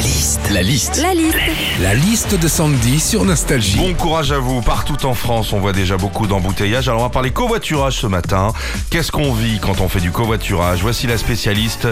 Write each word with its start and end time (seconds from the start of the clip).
La 0.00 0.06
liste. 0.06 0.40
La 0.50 0.62
liste. 0.62 1.02
La 1.02 1.12
liste. 1.14 1.36
La 1.82 1.94
liste 1.94 2.34
de 2.40 2.48
Sandy 2.48 2.98
sur 3.00 3.22
Nostalgie. 3.26 3.76
Bon 3.76 3.92
courage 3.92 4.32
à 4.32 4.38
vous. 4.38 4.62
Partout 4.62 5.04
en 5.04 5.12
France, 5.12 5.52
on 5.52 5.60
voit 5.60 5.74
déjà 5.74 5.98
beaucoup 5.98 6.26
d'embouteillages. 6.26 6.88
Alors 6.88 7.00
on 7.02 7.04
va 7.04 7.10
parler 7.10 7.32
covoiturage 7.32 7.98
ce 7.98 8.06
matin. 8.06 8.54
Qu'est-ce 8.88 9.12
qu'on 9.12 9.34
vit 9.34 9.58
quand 9.60 9.82
on 9.82 9.88
fait 9.90 10.00
du 10.00 10.10
covoiturage? 10.10 10.80
Voici 10.80 11.06
la 11.06 11.18
spécialiste 11.18 11.86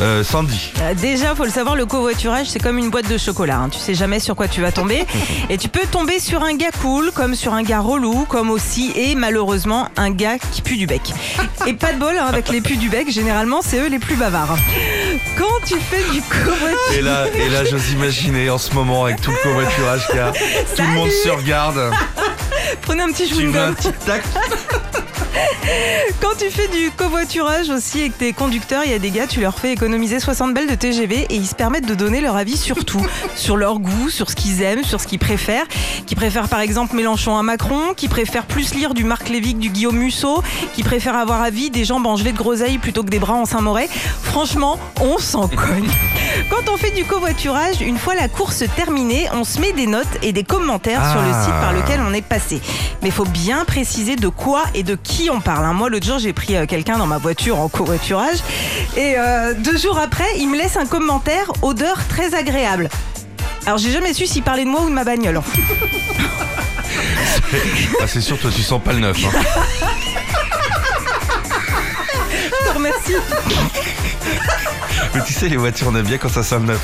euh, 0.00 0.24
Sandy. 0.24 0.72
Euh, 0.80 0.94
Déjà, 0.94 1.34
faut 1.34 1.44
le 1.44 1.50
savoir, 1.50 1.76
le 1.76 1.84
covoiturage, 1.84 2.46
c'est 2.48 2.58
comme 2.58 2.78
une 2.78 2.88
boîte 2.88 3.10
de 3.10 3.18
chocolat. 3.18 3.58
hein. 3.58 3.68
Tu 3.70 3.78
sais 3.80 3.94
jamais 3.94 4.18
sur 4.20 4.34
quoi 4.34 4.48
tu 4.48 4.62
vas 4.62 4.72
tomber. 4.72 5.04
Et 5.50 5.58
tu 5.58 5.68
peux 5.68 5.86
tomber 5.90 6.18
sur 6.20 6.42
un 6.42 6.54
gars 6.54 6.70
cool, 6.80 7.10
comme 7.12 7.34
sur 7.34 7.52
un 7.52 7.62
gars 7.62 7.80
relou, 7.80 8.24
comme 8.28 8.48
aussi, 8.50 8.92
et 8.96 9.14
malheureusement, 9.14 9.88
un 9.98 10.10
gars 10.10 10.38
qui 10.52 10.62
pue 10.62 10.76
du 10.78 10.86
bec. 10.86 11.12
Et 11.66 11.74
pas 11.74 11.92
de 11.92 11.98
bol, 11.98 12.16
hein, 12.18 12.26
avec 12.26 12.48
les 12.48 12.60
pus 12.62 12.78
du 12.78 12.88
bec, 12.88 13.10
généralement, 13.10 13.60
c'est 13.62 13.78
eux 13.78 13.88
les 13.88 13.98
plus 13.98 14.16
bavards. 14.16 14.56
Quand 15.36 15.64
tu 15.64 15.78
fais 15.78 16.02
du 16.12 16.20
covoiturage... 16.22 16.96
Et 16.96 17.02
là, 17.02 17.26
et 17.34 17.48
là, 17.48 17.64
j'ose 17.64 17.90
imaginer 17.92 18.50
en 18.50 18.58
ce 18.58 18.72
moment 18.72 19.04
avec 19.04 19.20
tout 19.20 19.30
le 19.30 19.36
covoiturage 19.42 20.06
qu'il 20.08 20.16
y 20.16 20.20
a. 20.20 20.32
Tout 20.32 20.82
le 20.82 20.88
monde 20.88 21.10
se 21.10 21.28
regarde. 21.30 21.92
Prenez 22.82 23.02
un 23.02 23.08
petit 23.12 23.28
Tu 23.28 23.46
mets 23.46 23.58
un 23.58 23.72
chewing-gum. 23.72 23.92
tac. 24.06 24.22
Quand 26.28 26.36
tu 26.44 26.50
fais 26.50 26.66
du 26.66 26.90
covoiturage 26.90 27.70
aussi 27.70 28.00
et 28.00 28.10
que 28.10 28.14
t'es 28.18 28.32
conducteur, 28.32 28.82
il 28.84 28.90
y 28.90 28.94
a 28.94 28.98
des 28.98 29.10
gars, 29.12 29.28
tu 29.28 29.40
leur 29.40 29.56
fais 29.58 29.70
économiser 29.72 30.18
60 30.18 30.52
balles 30.54 30.66
de 30.66 30.74
TGV 30.74 31.26
et 31.30 31.34
ils 31.36 31.46
se 31.46 31.54
permettent 31.54 31.86
de 31.86 31.94
donner 31.94 32.20
leur 32.20 32.34
avis 32.36 32.56
sur 32.56 32.84
tout. 32.84 33.04
sur 33.36 33.56
leur 33.56 33.78
goût, 33.78 34.10
sur 34.10 34.28
ce 34.28 34.34
qu'ils 34.34 34.60
aiment, 34.62 34.82
sur 34.82 35.00
ce 35.00 35.06
qu'ils 35.06 35.20
préfèrent. 35.20 35.66
Qui 36.04 36.16
préfèrent 36.16 36.48
par 36.48 36.58
exemple 36.60 36.96
Mélenchon 36.96 37.36
à 37.38 37.42
Macron, 37.44 37.94
qui 37.96 38.08
préfèrent 38.08 38.46
plus 38.46 38.74
lire 38.74 38.92
du 38.92 39.04
Marc 39.04 39.28
Lévy 39.28 39.54
que 39.54 39.60
du 39.60 39.70
Guillaume 39.70 39.96
Musso, 39.98 40.42
qui 40.74 40.82
préfèrent 40.82 41.16
avoir 41.16 41.42
avis 41.42 41.70
des 41.70 41.84
jambes 41.84 42.06
en 42.06 42.16
gelée 42.16 42.32
de 42.32 42.38
groseille 42.38 42.78
plutôt 42.78 43.04
que 43.04 43.10
des 43.10 43.20
bras 43.20 43.34
en 43.34 43.44
Saint-Moret. 43.44 43.88
Franchement, 44.22 44.80
on 45.00 45.18
s'en 45.18 45.46
cogne. 45.46 45.88
Quand 46.50 46.70
on 46.72 46.76
fait 46.76 46.90
du 46.90 47.04
covoiturage, 47.04 47.80
une 47.80 47.98
fois 47.98 48.14
la 48.16 48.28
course 48.28 48.64
terminée, 48.74 49.28
on 49.32 49.44
se 49.44 49.60
met 49.60 49.72
des 49.72 49.86
notes 49.86 50.06
et 50.22 50.32
des 50.32 50.44
commentaires 50.44 51.08
sur 51.12 51.22
le 51.22 51.30
Ah. 51.32 51.44
site 51.44 51.54
par 51.60 51.72
lequel 51.72 52.00
on 52.06 52.12
est 52.12 52.20
passé. 52.20 52.60
Mais 53.02 53.08
il 53.08 53.12
faut 53.12 53.24
bien 53.24 53.64
préciser 53.64 54.16
de 54.16 54.28
quoi 54.28 54.64
et 54.74 54.82
de 54.82 54.96
qui 54.96 55.30
on 55.30 55.40
parle. 55.40 55.64
hein. 55.64 55.72
Moi, 55.72 55.88
l'autre 55.88 56.04
jour, 56.06 56.15
j'ai 56.18 56.32
pris 56.32 56.56
euh, 56.56 56.66
quelqu'un 56.66 56.98
dans 56.98 57.06
ma 57.06 57.18
voiture 57.18 57.58
en 57.58 57.68
covoiturage 57.68 58.38
et 58.96 59.14
euh, 59.18 59.54
deux 59.54 59.76
jours 59.76 59.98
après, 59.98 60.26
il 60.38 60.48
me 60.48 60.56
laisse 60.56 60.76
un 60.76 60.86
commentaire 60.86 61.50
odeur 61.62 61.98
très 62.08 62.34
agréable. 62.34 62.88
Alors, 63.66 63.78
j'ai 63.78 63.90
jamais 63.90 64.12
su 64.14 64.26
s'il 64.26 64.42
parlait 64.42 64.64
de 64.64 64.70
moi 64.70 64.82
ou 64.82 64.88
de 64.88 64.94
ma 64.94 65.04
bagnole. 65.04 65.40
Ah, 68.00 68.06
c'est 68.06 68.20
sûr, 68.20 68.38
toi, 68.38 68.50
tu 68.54 68.62
sens 68.62 68.80
pas 68.82 68.92
le 68.92 69.00
neuf. 69.00 69.16
hein. 69.24 69.30
Je 72.32 72.68
te 72.68 72.74
remercie. 72.74 73.14
Mais 75.14 75.20
tu 75.24 75.32
sais, 75.32 75.48
les 75.48 75.56
voitures, 75.56 75.88
on 75.90 75.96
aime 75.96 76.06
bien 76.06 76.18
quand 76.18 76.28
ça 76.28 76.42
sent 76.42 76.56
le 76.60 76.66
neuf. 76.66 76.80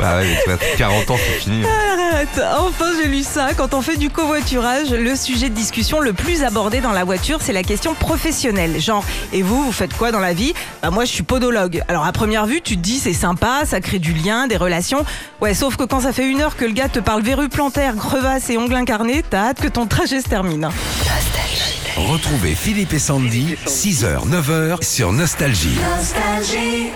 Bah 0.00 0.16
ouais, 0.16 0.26
mais 0.28 0.36
tu 0.42 0.50
vois, 0.50 0.76
40 0.78 1.10
ans, 1.10 1.16
c'est 1.18 1.40
fini. 1.40 1.62
Arrête. 1.64 2.40
Enfin, 2.58 2.86
j'ai 3.00 3.08
lu 3.08 3.22
ça. 3.22 3.54
Quand 3.54 3.74
on 3.74 3.82
fait 3.82 3.96
du 3.96 4.10
covoiturage, 4.10 4.90
le 4.90 5.14
sujet 5.16 5.48
de 5.48 5.54
discussion 5.54 6.00
le 6.00 6.12
plus 6.12 6.42
abordé 6.42 6.80
dans 6.80 6.92
la 6.92 7.04
voiture, 7.04 7.38
c'est 7.42 7.52
la 7.52 7.62
question 7.62 7.94
professionnelle. 7.94 8.80
Genre, 8.80 9.04
et 9.32 9.42
vous, 9.42 9.62
vous 9.64 9.72
faites 9.72 9.94
quoi 9.96 10.10
dans 10.10 10.20
la 10.20 10.32
vie? 10.32 10.54
Bah 10.82 10.90
moi, 10.90 11.04
je 11.04 11.10
suis 11.10 11.22
podologue. 11.22 11.82
Alors 11.88 12.06
à 12.06 12.12
première 12.12 12.46
vue, 12.46 12.60
tu 12.62 12.76
te 12.76 12.82
dis 12.82 12.98
c'est 12.98 13.12
sympa, 13.12 13.62
ça 13.66 13.80
crée 13.80 13.98
du 13.98 14.12
lien, 14.12 14.46
des 14.46 14.56
relations. 14.56 15.04
Ouais, 15.40 15.54
sauf 15.54 15.76
que 15.76 15.84
quand 15.84 16.00
ça 16.00 16.12
fait 16.12 16.26
une 16.26 16.40
heure 16.40 16.56
que 16.56 16.64
le 16.64 16.72
gars 16.72 16.88
te 16.88 16.98
parle 16.98 17.22
verrue 17.22 17.48
plantaire, 17.48 17.94
crevasse 17.96 18.48
et 18.50 18.56
ongles 18.56 18.74
incarnés, 18.74 19.22
t'as 19.28 19.50
hâte 19.50 19.60
que 19.60 19.68
ton 19.68 19.86
trajet 19.86 20.20
se 20.20 20.28
termine. 20.28 20.68
Retrouvez 21.96 22.54
Philippe 22.54 22.94
et 22.94 22.98
Sandy, 22.98 23.56
6h, 23.66 24.28
9h 24.28 24.82
sur 24.82 25.12
Nostalgie. 25.12 25.78
Nostalgie. 25.96 26.90